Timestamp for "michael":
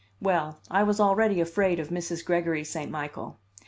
2.89-3.37